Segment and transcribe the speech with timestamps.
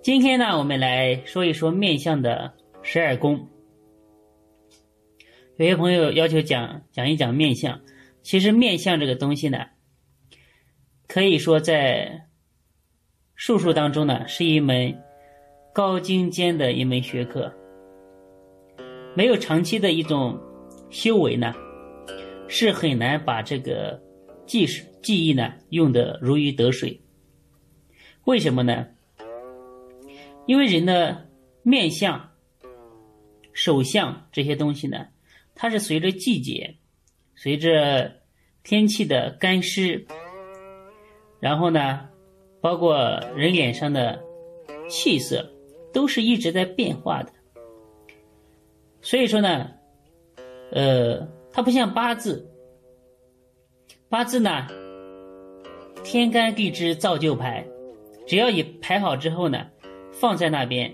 [0.00, 3.48] 今天呢，我们来说一说面相的十二宫。
[5.56, 7.80] 有些朋友要求讲讲一讲面相，
[8.22, 9.66] 其实面相这个东西呢，
[11.08, 12.26] 可以说在
[13.34, 15.02] 术数当中呢，是一门
[15.74, 17.52] 高精尖的一门学科。
[19.16, 20.40] 没有长期的一种
[20.90, 21.52] 修为呢。
[22.50, 24.00] 是很难把这个
[24.46, 26.98] 技术技艺呢用的如鱼得水。
[28.24, 28.86] 为什么呢？
[30.48, 31.28] 因为人的
[31.62, 32.30] 面相、
[33.52, 35.08] 手相这些东西呢，
[35.54, 36.76] 它是随着季节、
[37.36, 38.22] 随着
[38.62, 40.06] 天气的干湿，
[41.38, 42.08] 然后呢，
[42.62, 44.24] 包括人脸上的
[44.88, 45.52] 气色，
[45.92, 47.30] 都是一直在变化的。
[49.02, 49.70] 所以说呢，
[50.72, 51.28] 呃。
[51.50, 52.48] 它不像八字，
[54.08, 54.68] 八字呢，
[56.04, 57.66] 天干地支造就排，
[58.28, 59.66] 只要你排好之后呢，
[60.20, 60.92] 放在那边，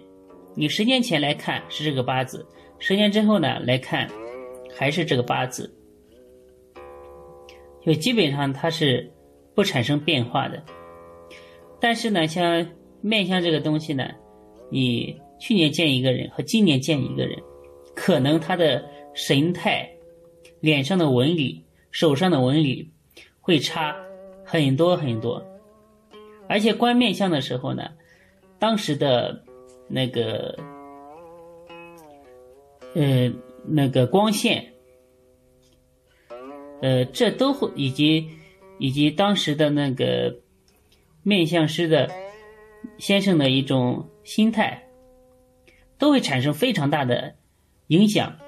[0.55, 2.47] 你十年前来看是这个八字，
[2.78, 4.08] 十年之后呢来看，
[4.75, 5.75] 还是这个八字，
[7.84, 9.11] 就基本上它是
[9.55, 10.62] 不产生变化的。
[11.80, 12.67] 但是呢，像
[13.00, 14.11] 面相这个东西呢，
[14.70, 17.42] 你去年见一个人和今年见一个人，
[17.95, 19.91] 可能他的神态。
[20.61, 22.91] 脸上的纹理、手上的纹理
[23.39, 23.95] 会差
[24.47, 25.45] 很多很多，
[26.48, 27.83] 而且观面相的时候呢，
[28.65, 29.45] 当时的
[29.89, 30.59] 那个
[32.95, 33.31] 呃
[33.62, 34.73] 那个光线，
[36.80, 38.27] 呃，这都会以及
[38.79, 40.39] 以及当时的那个
[41.23, 42.11] 面相师的
[42.97, 44.89] 先生的一种心态，
[45.98, 47.35] 都会产生非常大的
[47.89, 48.39] 影响，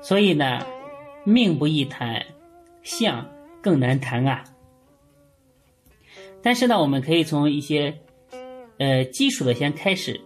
[0.00, 0.64] 所以呢。
[1.24, 2.24] 命不易谈，
[2.82, 3.28] 相
[3.60, 4.44] 更难谈啊。
[6.40, 8.00] 但是呢，我们可以从一些
[8.80, 10.20] 呃基础的先开始。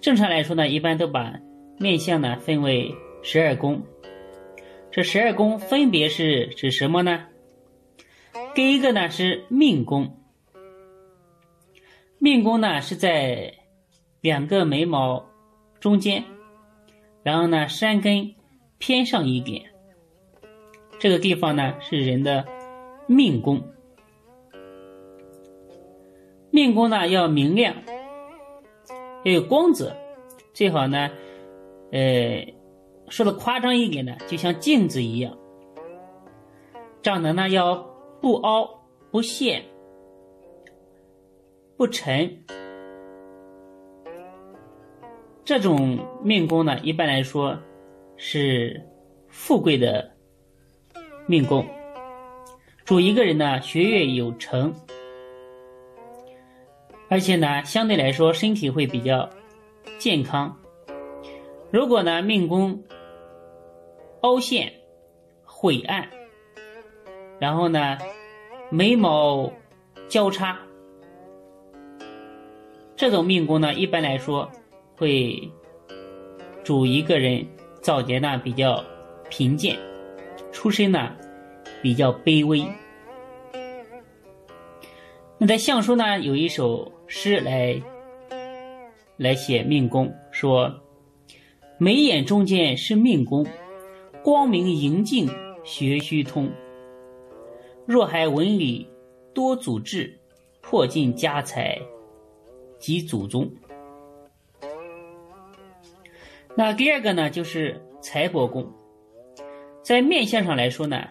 [0.00, 1.34] 正常来说呢，一般都把
[1.78, 3.82] 面相呢分为十二宫。
[4.92, 7.24] 这十二宫分别是指什么呢？
[8.54, 10.16] 第一个呢是命宫，
[12.18, 13.54] 命宫呢是在
[14.20, 15.26] 两个眉毛
[15.80, 16.22] 中间，
[17.24, 18.34] 然后呢山根
[18.78, 19.64] 偏上一点。
[21.00, 22.46] 这个地方呢是人的
[23.08, 23.73] 命宫，
[26.54, 27.74] 命宫呢要明亮，
[29.24, 29.92] 要有光泽，
[30.52, 31.10] 最好呢，
[31.90, 32.46] 呃，
[33.08, 35.36] 说的夸张一点呢，就像镜子一样，
[37.02, 37.74] 长得呢要
[38.20, 38.70] 不凹
[39.10, 39.64] 不陷
[41.76, 42.44] 不沉，
[45.44, 47.58] 这种命宫呢一般来说
[48.16, 48.80] 是
[49.26, 50.08] 富贵的。
[51.26, 51.66] 命宫
[52.84, 54.72] 主一个人呢，学业有成，
[57.08, 59.28] 而且呢，相对来说身体会比较
[59.98, 60.56] 健康。
[61.70, 62.82] 如果呢，命宫
[64.20, 64.72] 凹陷、
[65.44, 66.08] 晦暗，
[67.38, 67.98] 然后呢，
[68.70, 69.52] 眉毛
[70.08, 70.58] 交叉，
[72.96, 74.50] 这种命宫呢，一般来说
[74.96, 75.50] 会
[76.62, 77.46] 主一个人
[77.80, 78.82] 早节呢比较
[79.28, 79.78] 贫贱。
[80.52, 81.10] 出身呢
[81.82, 82.64] 比较卑微。
[85.36, 87.80] 那在相书呢有一首诗来
[89.16, 90.82] 来写命宫，说
[91.78, 93.46] 眉眼中间是命宫，
[94.20, 95.28] 光明盈净
[95.62, 96.50] 学须通。
[97.86, 98.90] 若还纹理
[99.32, 100.18] 多祖志，
[100.60, 101.80] 破尽家财
[102.80, 103.48] 及祖宗。
[106.56, 108.68] 那第二个呢就是财帛宫。
[109.82, 111.06] 在面相上来说呢，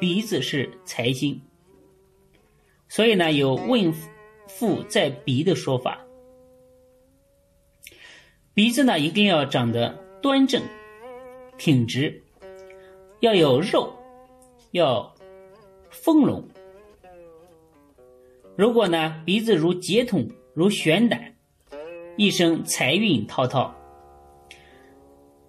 [0.00, 1.38] 鼻子是财星，
[2.88, 3.92] 所以呢有问
[4.58, 5.98] 富在鼻的说法。
[8.54, 10.62] 鼻子呢一定要长得端正、
[11.56, 12.22] 挺直，
[13.20, 13.92] 要有肉，
[14.72, 15.14] 要
[15.90, 16.46] 丰隆。
[18.56, 21.34] 如果呢鼻子如结筒、如悬胆，
[22.16, 23.74] 一生财运滔滔。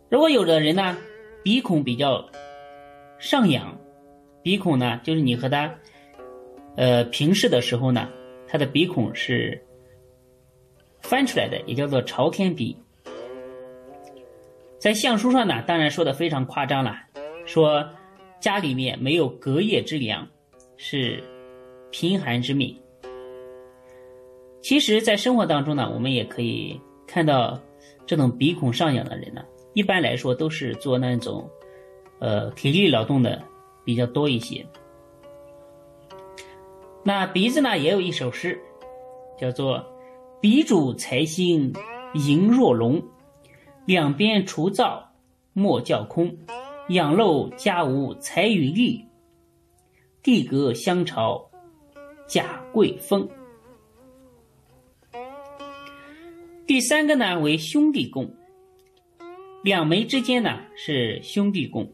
[0.09, 0.97] 如果有的人呢
[1.43, 2.29] 鼻孔比较。
[3.19, 3.79] 上仰，
[4.41, 5.73] 鼻孔呢，就是你和他，
[6.75, 8.09] 呃，平视的时候呢，
[8.53, 9.59] 他的鼻孔是
[11.01, 12.77] 翻出来的，也叫做朝天鼻。
[14.77, 16.95] 在相书上呢，当然说的非常夸张了，
[17.47, 17.89] 说
[18.39, 20.27] 家里面没有隔夜之粮，
[20.77, 21.23] 是
[21.89, 22.79] 贫寒之命。
[24.61, 27.59] 其实，在生活当中呢，我们也可以看到
[28.05, 31.49] 这种鼻孔上扬的人呢，一般来说都是做那种
[32.19, 33.41] 呃体力劳动的
[33.83, 34.63] 比较多一些。
[37.05, 38.57] 那鼻子呢，也有一首诗，
[39.37, 39.85] 叫做
[40.39, 41.73] “鼻主财星
[42.13, 43.03] 盈若龙”。
[43.85, 45.11] 两边除灶
[45.51, 46.37] 莫叫空，
[46.87, 49.05] 养漏家无财与利，
[50.21, 51.49] 地隔相朝
[52.25, 53.27] 贾贵风。
[56.65, 58.33] 第三个呢为兄弟宫，
[59.61, 61.91] 两眉之间呢是兄弟宫。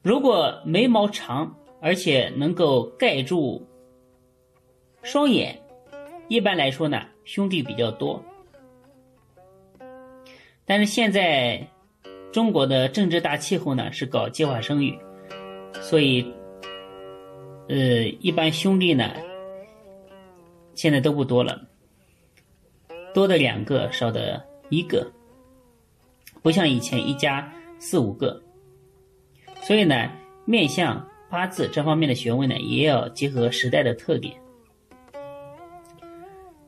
[0.00, 1.54] 如果眉毛长，
[1.86, 3.64] 而且能够盖住
[5.04, 5.56] 双眼，
[6.26, 8.20] 一般来说呢兄弟比较多。
[10.64, 11.64] 但是现在
[12.32, 14.98] 中国的政治大气候呢是搞计划生育，
[15.74, 16.28] 所以
[17.68, 17.76] 呃
[18.18, 19.14] 一般兄弟呢
[20.74, 21.68] 现在都不多了，
[23.14, 25.08] 多的两个少的一个，
[26.42, 27.48] 不像以前一家
[27.78, 28.42] 四五个，
[29.62, 30.10] 所以呢
[30.46, 34.34] 面相八字这方面的学问呢也要结合时代的特点。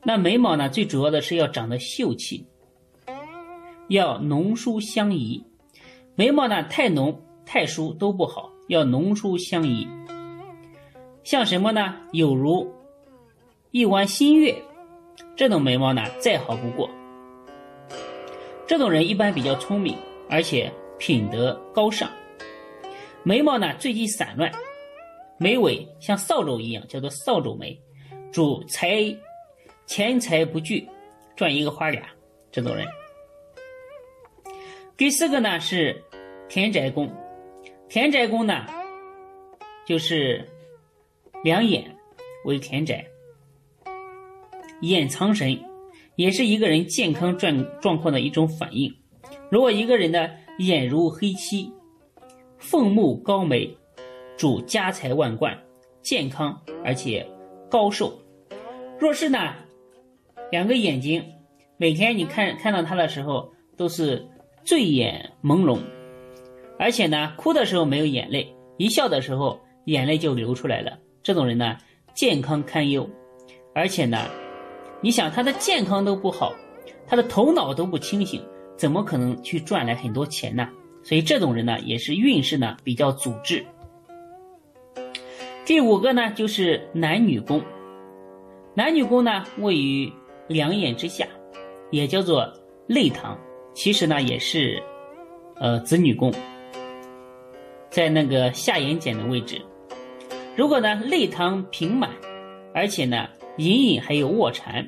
[0.03, 2.45] 那眉毛呢最主要的是要长得秀气。
[3.87, 5.43] 要浓疏相宜，
[6.13, 9.87] 眉毛呢太浓太疏都不好，要浓疏相宜。
[11.23, 11.95] 像什么呢？
[12.11, 12.71] 有如
[13.71, 14.55] 一弯新月，
[15.35, 16.87] 这种眉毛呢再好不过。
[18.67, 19.95] 这种人一般比较聪明，
[20.29, 22.07] 而且品德高尚。
[23.23, 24.51] 眉毛呢最近散乱，
[25.37, 27.77] 眉尾像扫帚一样，叫做扫帚眉，
[28.31, 29.03] 主财
[29.85, 30.87] 钱财不聚，
[31.35, 32.03] 赚一个花俩。
[32.51, 32.87] 这种人。
[34.97, 36.01] 第四个呢是
[36.47, 37.09] 田宅宫，
[37.87, 38.65] 田宅宫呢
[39.85, 40.47] 就是
[41.43, 41.95] 两眼
[42.45, 43.05] 为田宅，
[44.81, 45.59] 眼藏神，
[46.15, 48.93] 也是一个人健康状状况的一种反应。
[49.51, 51.71] 如果一个人的眼如黑漆，
[52.59, 53.75] 凤目高眉，
[54.37, 55.57] 主家财万贯，
[56.03, 57.25] 健康而且
[57.69, 58.13] 高寿。
[58.99, 59.55] 若是呢
[60.51, 61.23] 两个眼睛，
[61.77, 64.27] 每天你看看到他的时候都是。
[64.65, 65.79] 醉眼朦胧，
[66.77, 70.99] 而且呢，哭的时候没有眼泪，一笑的时候眼泪就流出来了。
[71.23, 71.77] 这种人呢，
[72.13, 73.09] 健康堪忧，
[73.73, 74.27] 而且呢，
[75.01, 76.53] 你想他的健康都不好，
[77.07, 78.43] 他的头脑都不清醒，
[78.77, 80.69] 怎么可能去赚来很多钱呢？
[81.09, 83.65] 所以这种人呢，也是运势呢比较阻滞。
[85.65, 87.59] 第五个呢，就是男女宫，
[88.75, 90.13] 男女宫呢位于
[90.47, 91.25] 两眼之下，
[91.89, 92.47] 也叫做
[92.85, 93.35] 泪堂。
[93.73, 94.79] 其实呢，也是，
[95.55, 96.31] 呃，子女宫，
[97.89, 99.59] 在那个下眼睑的位置。
[100.55, 102.11] 如果呢泪堂平满，
[102.71, 103.27] 而且呢
[103.57, 104.87] 隐隐还有卧蚕，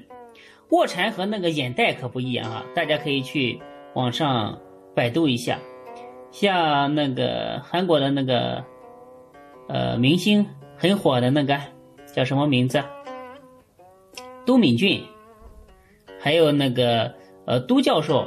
[0.69, 2.63] 卧蚕和那个眼袋可不一样啊！
[2.75, 3.59] 大家可以去
[3.95, 4.55] 网上
[4.93, 5.57] 百度一下，
[6.31, 8.63] 像那个韩国的那个，
[9.67, 10.45] 呃，明星
[10.77, 11.59] 很火的那个
[12.13, 12.81] 叫什么名字？
[14.45, 15.03] 都敏俊，
[16.19, 17.13] 还有那个
[17.45, 18.25] 呃都教授。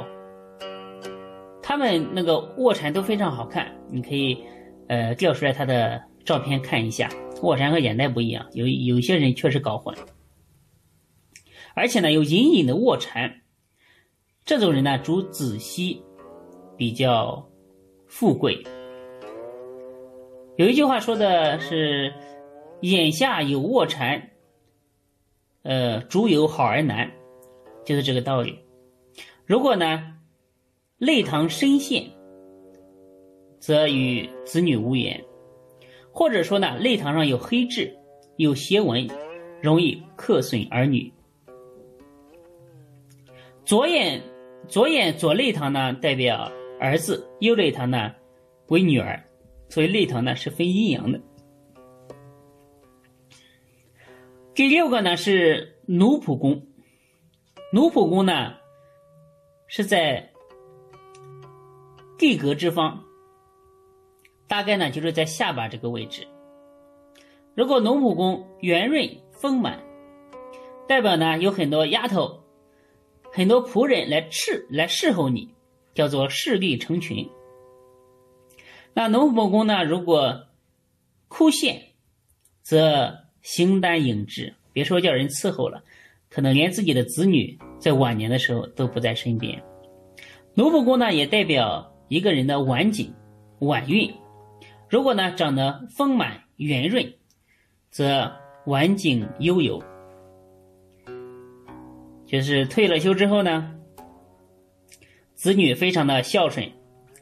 [1.61, 4.37] 他们那个卧蚕都非常好看，你可以，
[4.87, 7.09] 呃，调出来他的照片看一下。
[7.41, 9.93] 卧蚕和眼袋不一样，有有些人确实搞混。
[11.73, 13.41] 而且呢，有隐隐的卧蚕，
[14.45, 16.01] 这种人呢主子息，
[16.77, 17.45] 比较
[18.15, 18.63] 富贵。
[20.55, 22.13] 有一句话说的是，
[22.79, 24.31] 眼下有卧蚕，
[25.63, 27.11] 呃，主有好儿难，
[27.83, 28.57] 就是这个道理。
[29.45, 30.13] 如果呢？
[30.97, 32.09] 泪堂深陷，
[33.59, 35.19] 则与子女无缘；
[36.13, 37.93] 或者说呢，泪堂上有黑痣、
[38.37, 39.05] 有斜纹，
[39.61, 41.11] 容易克损儿女。
[43.65, 44.21] 左眼
[44.69, 46.49] 左眼左泪堂呢，代表
[46.85, 48.13] 儿子；右泪堂呢，
[48.67, 49.21] 为女儿。
[49.69, 51.19] 所以泪堂呢是分阴阳的。
[54.53, 56.67] 第六个呢是奴仆宫，
[57.73, 58.53] 奴仆宫呢
[59.67, 60.31] 是在。
[62.17, 63.03] 地格之方，
[64.47, 66.25] 大概呢就是在下巴这个位置。
[67.55, 69.83] 如果奴仆宫圆润丰满，
[70.87, 72.41] 代表呢有很多丫头、
[73.33, 75.53] 很多仆人来侍来侍候你，
[75.95, 77.27] 叫做势力成群。
[78.93, 80.45] 那奴仆宫呢，如果
[81.27, 81.81] 枯陷，
[82.61, 85.83] 则形单影只，别说叫人伺候了，
[86.29, 89.63] 可能连自己的子女在晚年的时候都不在身边。
[90.53, 93.13] 奴仆宫呢，也代表一个人的晚景、
[93.59, 94.13] 晚运。
[94.89, 97.13] 如果呢长得丰满圆润，
[97.89, 98.31] 则
[98.65, 99.83] 晚景悠游。
[102.25, 103.74] 就是退了休之后呢，
[105.35, 106.71] 子女非常的孝顺，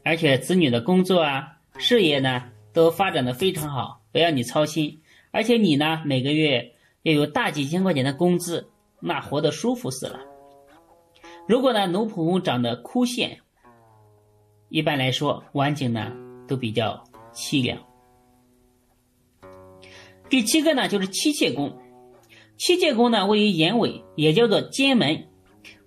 [0.04, 5.02] 而且子女的工作啊、事业呢都发展的非常好，不要你操心。
[5.32, 10.20] 而且你呢每个月要有大几千块钱的工资，那活得舒服死了。
[11.48, 13.40] 如果呢奴仆长得枯线，
[14.68, 16.12] 一般来说晚景呢
[16.46, 17.02] 都比较
[17.32, 17.78] 凄凉。
[20.30, 21.76] 第七个呢就是妻妾宫。
[22.56, 25.26] 妻妾宫呢，位于眼尾，也叫做奸门。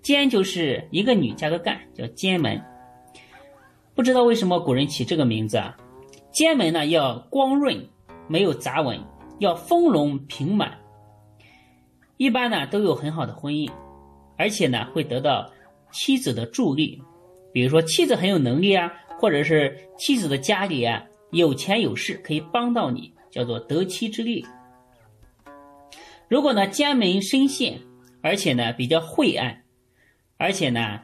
[0.08, 2.64] 奸就是一个女加个干，叫奸门。
[3.94, 5.76] 不知道为什么古人起这个名字啊？
[6.32, 7.86] 奸门呢要光润，
[8.30, 8.98] 没有杂纹，
[9.40, 10.80] 要丰隆平满。
[12.16, 13.70] 一般呢都有很好的婚姻，
[14.38, 15.52] 而且呢会得到
[15.92, 17.04] 妻子的助力。
[17.52, 24.46] 比如说妻子很有能力啊，或者是妻子的家里啊有钱有势，可以帮到你，叫做得妻之力。
[26.30, 27.82] 如果呢，奸门深陷，
[28.22, 29.64] 而且呢比较晦暗，
[30.38, 31.02] 而且呢，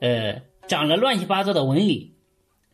[0.00, 2.14] 呃，长了乱七八糟的纹理，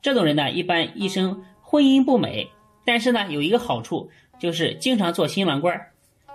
[0.00, 2.48] 这种人呢，一般一生婚姻不美。
[2.84, 5.78] 但是呢，有一个好处，就是经常做新郎官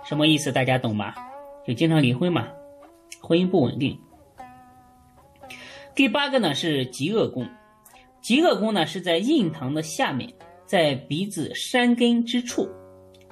[0.04, 0.52] 什么意思？
[0.52, 1.12] 大家懂吗？
[1.66, 2.46] 就经常离婚嘛，
[3.20, 3.98] 婚姻不稳定。
[5.96, 7.48] 第八个呢是极恶宫，
[8.20, 10.32] 极恶宫呢是在印堂的下面，
[10.64, 12.68] 在鼻子山根之处。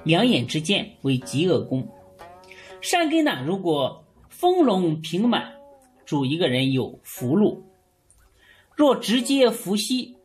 [0.03, 1.87] 两眼之间为极恶宫，
[2.81, 5.49] 山根呢，如果丰隆平满，
[6.05, 7.63] 主一个人有福禄；
[8.75, 10.15] 若直接伏羲，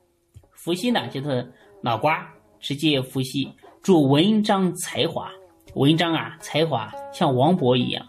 [0.53, 3.51] 伏羲呢就是脑瓜，直接伏羲
[3.83, 5.31] 主文章才华，
[5.75, 8.07] 文章啊才华像王勃一样，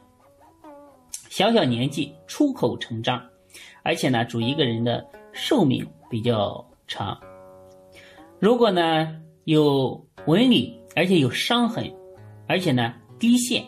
[1.29, 3.23] 小小年纪出口成章，
[3.83, 7.19] 而且呢主一个人的寿命比较长。
[8.39, 10.77] 如果呢有纹理。
[10.95, 11.93] 而且有伤痕，
[12.47, 13.63] 而且呢低陷。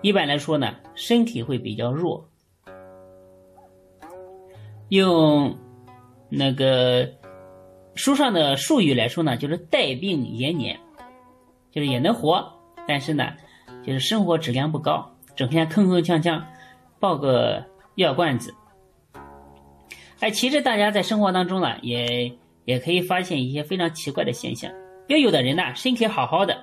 [0.00, 2.26] 一般来说呢，身体会比较弱。
[4.92, 5.56] 用
[6.28, 7.08] 那个
[7.94, 10.78] 书上的术语来说呢，就是带病延年，
[11.70, 12.52] 就是也能活，
[12.86, 13.32] 但是呢，
[13.82, 16.42] 就是生活质量不高，整天铿铿锵锵，
[17.00, 18.54] 抱个药罐子。
[20.20, 22.30] 哎，其实大家在生活当中呢，也
[22.66, 24.70] 也可以发现一些非常奇怪的现象。
[25.08, 26.54] 也有的人呢，身体好好的，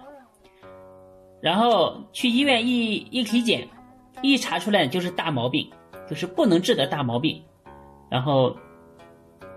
[1.41, 3.67] 然后去医院一一体检，
[4.21, 5.67] 一查出来就是大毛病，
[6.07, 7.43] 就是不能治的大毛病，
[8.09, 8.55] 然后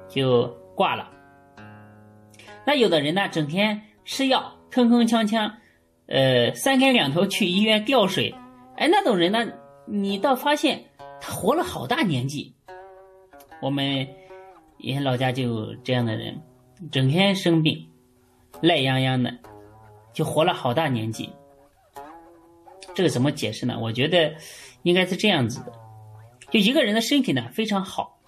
[0.08, 1.10] 就挂了。
[2.64, 5.52] 那有的人呢，整天吃药，铿铿锵锵，
[6.06, 8.34] 呃，三天两头去医院吊水，
[8.76, 9.46] 哎，那种人呢，
[9.86, 10.84] 你倒发现
[11.20, 12.54] 他活了好大年纪。
[13.60, 14.06] 我们
[14.78, 16.40] 以前老家就有这样的人，
[16.90, 17.88] 整天生病。
[18.60, 19.34] 赖泱泱的，
[20.12, 21.28] 就活了好大年纪。
[22.94, 23.76] 这个怎么解释呢？
[23.80, 24.32] 我觉得
[24.84, 25.72] 应该是这样子的：
[26.50, 28.20] 就一个人的身体呢非常好，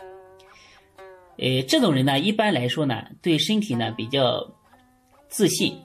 [1.39, 4.47] 呃，这种人呢一般来说呢对身体呢比较
[5.29, 5.77] 自信，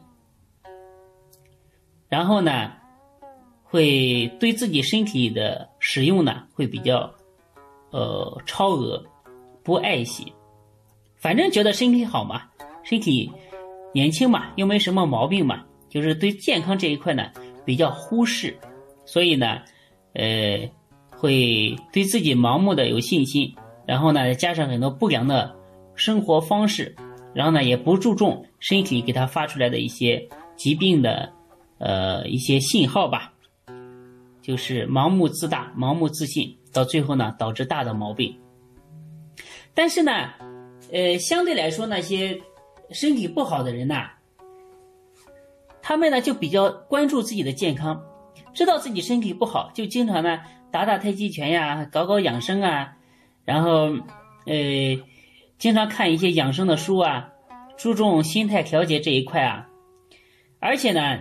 [2.08, 2.72] 然后呢
[3.64, 7.14] 会对自己身体的使用呢会比较
[7.92, 9.04] 呃超额，
[9.64, 10.34] 不爱惜，
[11.16, 12.44] 反正觉得身体好嘛，
[12.84, 13.32] 身体。
[13.92, 17.32] 年轻嘛，又没什么毛病嘛，就是对健康这一块呢
[17.66, 18.56] 比较忽视，
[19.04, 19.64] 所以呢，
[20.14, 20.70] 呃，
[21.10, 23.52] 会对自己盲目的有信心，
[23.90, 25.56] 然后呢，加上很多不良的
[25.96, 26.96] 生活方式，
[27.34, 31.34] 然后呢，也不注重身体给他发出来的一些疾病的
[31.80, 33.34] 呃一些信号吧，
[34.44, 38.38] 就是盲目自大、盲目自信，到最后呢，导致大的毛病。
[39.74, 40.12] 但是呢，
[40.92, 42.40] 呃，相对来说那些。
[42.92, 44.10] 身体不好的人呐，
[45.80, 48.04] 他们呢就比较关注自己的健康，
[48.52, 50.40] 知道自己身体不好，就经常呢
[50.72, 52.98] 打打太极拳呀，搞搞养生啊，
[53.46, 53.92] 然后
[54.46, 55.00] 呃，
[55.58, 57.30] 经常看一些养生的书啊，
[57.78, 59.68] 注重心态调节这一块啊。
[60.60, 61.20] 而且呢，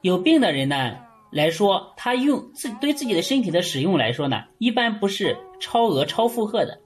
[0.00, 0.98] 有病的人呢
[1.30, 6.80] 来说，他用自对自己的身体的使用来说呢，一般不是超额超负荷的，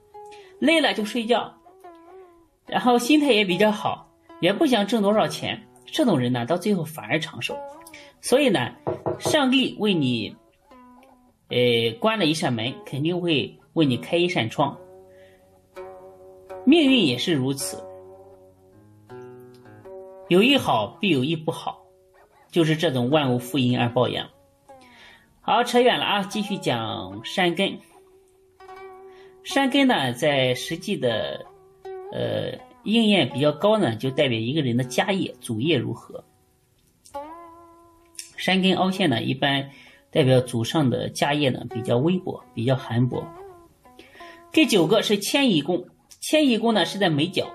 [0.59, 1.53] 累了就睡觉，
[2.65, 4.05] 然后心态也比较好。
[4.39, 7.57] 也不想挣多少钱，这种人呢，到最后反而长寿。
[8.21, 8.75] 所以呢，
[9.17, 10.35] 上帝为你，
[11.49, 14.75] 呃，关了一扇门，肯定会为你开一扇窗。
[16.65, 17.81] 命运也是如此，
[20.27, 21.81] 有一好必有一不好，
[22.51, 24.27] 就是这种万物负阴而抱阳。
[25.39, 27.79] 好，扯远了啊，继续讲山根。
[29.43, 31.45] 山根呢，在实际的
[32.11, 32.51] 呃
[32.83, 36.21] 应验比较高呢，就代表一个人的家业祖业如何。
[38.35, 39.69] 山根凹陷呢，一般
[40.11, 43.23] 代表祖上的家业呢比较微薄，比较寒薄。
[44.57, 45.85] 第九个是迁移宫，
[46.19, 47.45] 迁移宫呢是在眉角，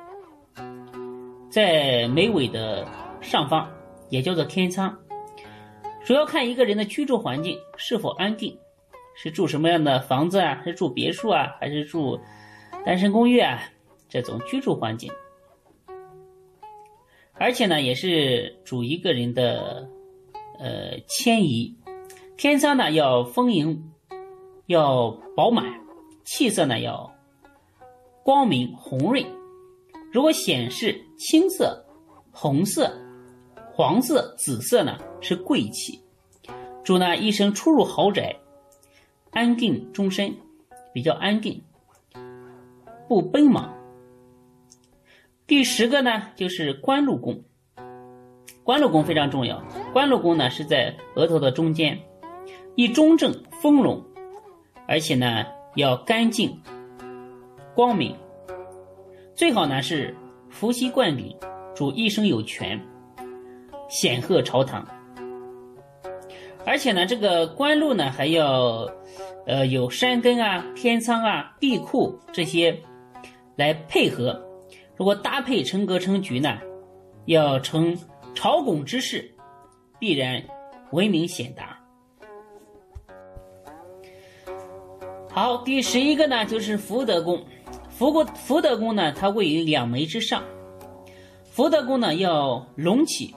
[1.50, 2.86] 在眉尾的
[3.20, 3.68] 上方，
[4.08, 4.96] 也叫做天仓。
[6.04, 8.56] 主要看一个人的居住环境是否安定，
[9.16, 10.62] 是住什么样的房子啊？
[10.64, 12.20] 是住别墅啊，还是住
[12.86, 13.60] 单身公寓啊？
[14.08, 15.10] 这种居住环境，
[17.32, 19.88] 而且呢，也是主一个人的
[20.56, 21.76] 呃迁移。
[22.36, 23.90] 天仓呢要丰盈，
[24.66, 25.64] 要饱满，
[26.24, 27.12] 气色呢要
[28.22, 29.24] 光明红润。
[30.12, 31.84] 如果显示青色、
[32.30, 32.92] 红色。
[33.74, 35.98] 黄色、紫色呢是贵气，
[36.84, 38.36] 主呢一生出入豪宅，
[39.30, 40.36] 安定终身，
[40.92, 41.62] 比较安定，
[43.08, 43.72] 不奔忙。
[45.46, 47.42] 第十个呢就是官禄宫，
[48.62, 49.64] 官禄宫非常重要。
[49.94, 51.98] 官禄宫呢是在额头的中间，
[52.74, 54.04] 以中正、丰隆，
[54.86, 56.60] 而且呢要干净、
[57.74, 58.16] 光明，
[59.34, 60.16] 最好呢是
[60.50, 61.36] 伏羲冠礼，
[61.74, 62.80] 主一生有权。
[63.88, 64.88] 显赫朝堂，
[66.64, 68.88] 而且呢，这个官禄呢还要，
[69.46, 72.74] 呃，有山根啊、天仓啊、地库这些
[73.54, 74.42] 来配合。
[74.96, 76.58] 如果搭配成格成局呢，
[77.26, 77.94] 要成
[78.34, 79.30] 朝拱之势，
[79.98, 80.42] 必然
[80.92, 81.71] 闻名显达。
[85.34, 87.42] 好，第十一个呢就是福德宫，
[87.88, 90.44] 福国福德宫呢它位于两眉之上，
[91.50, 93.34] 福德宫呢要隆起。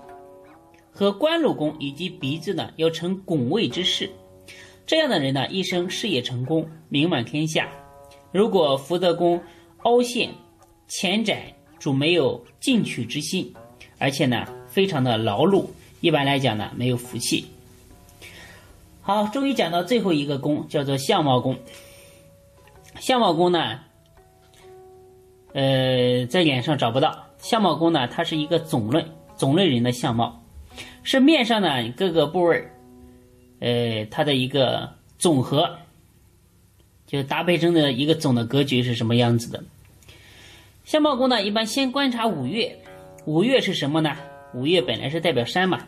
[0.91, 4.09] 和官禄宫以及鼻子呢，要成拱位之势，
[4.85, 7.69] 这样的人呢，一生事业成功，名满天下。
[8.31, 9.41] 如果福德宫
[9.83, 10.29] 凹陷、
[10.87, 13.53] 浅窄，主没有进取之心，
[13.97, 15.65] 而且呢，非常的劳碌，
[16.01, 17.45] 一般来讲呢，没有福气。
[19.01, 21.57] 好，终于讲到最后一个宫，叫做相貌宫。
[22.99, 23.79] 相貌宫呢，
[25.53, 27.25] 呃，在脸上找不到。
[27.37, 29.05] 相貌宫呢，它是一个总论，
[29.35, 30.41] 总论人的相貌。
[31.03, 32.67] 是面上呢各个部位
[33.59, 35.77] 呃，它的一个总和，
[37.05, 39.63] 就搭配成的一个总的格局是什么样子的？
[40.83, 42.79] 相貌宫呢，一般先观察五岳，
[43.25, 44.15] 五岳是什么呢？
[44.53, 45.81] 五岳本来是代表山嘛，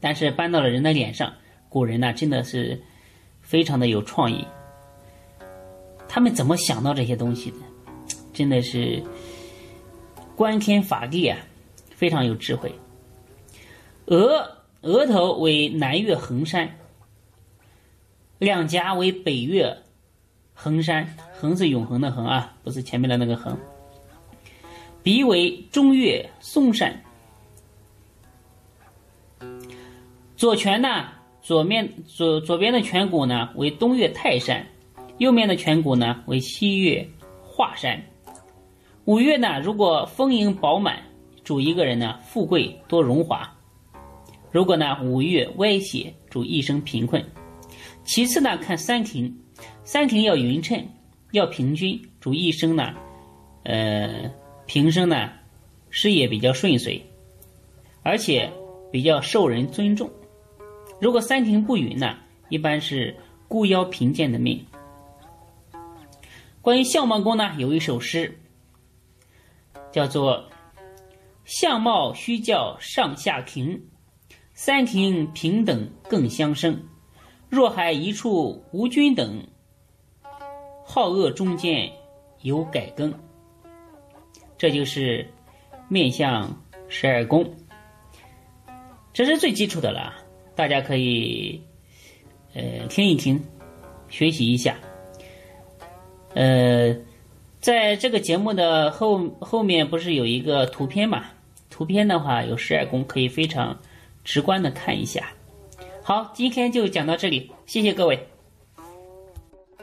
[0.00, 1.32] 但是搬到了人的脸上，
[1.68, 2.82] 古人呢真的是
[3.42, 4.46] 非常的有创意，
[6.08, 7.56] 他们怎么想到这些东西的？
[8.32, 9.02] 真的是
[10.34, 11.38] 观天法地啊，
[11.90, 12.72] 非常有智慧。
[14.06, 16.78] 额额头为南岳衡山，
[18.38, 19.76] 两颊为北岳
[20.54, 23.58] 衡山，衡是永恒的衡啊，不是前面的那个衡。
[25.02, 27.02] 鼻为中岳嵩山，
[30.36, 31.08] 左拳呢，
[31.42, 34.66] 左面左左边的颧骨呢为东岳泰山，
[35.18, 37.06] 右面的颧骨呢为西岳
[37.42, 38.00] 华山。
[39.04, 41.02] 五岳呢，如果丰盈饱满，
[41.42, 43.52] 主一个人呢富贵多荣华。
[44.52, 47.24] 如果呢五岳歪斜，主一生贫困。
[48.04, 49.36] 其次呢看三庭，
[49.82, 50.86] 三庭要匀称，
[51.32, 52.94] 要平均，主一生呢，
[53.64, 54.30] 呃
[54.66, 55.30] 平生呢
[55.90, 57.00] 事业比较顺遂，
[58.02, 58.50] 而且
[58.92, 60.08] 比较受人尊重。
[61.00, 62.16] 如果三庭不匀呢，
[62.50, 63.16] 一般是
[63.48, 64.64] 孤夭贫贱的命。
[66.68, 68.38] 关于相貌宫呢，有一首诗，
[69.90, 70.50] 叫做
[71.46, 73.88] “相貌须教上下平”。
[74.52, 76.78] 三庭平等更相生，
[77.48, 79.48] 若还一处无君等，
[80.84, 81.90] 好恶中间
[82.42, 83.14] 有改更。
[84.58, 85.26] 这就是
[85.88, 86.54] 面相
[86.86, 87.50] 十二宫，
[89.14, 90.12] 这是最基础的了，
[90.54, 91.62] 大家可以
[92.52, 93.42] 呃听一听，
[94.10, 94.76] 学习一下。
[96.38, 96.96] 呃，
[97.58, 101.24] 在这个节目的后后面不是有一个图片嘛？
[101.68, 103.76] 图片的话有十二宫，可以非常。
[104.24, 105.30] 直观的看一下，
[106.02, 108.28] 好，今天就讲到这里，谢谢各位。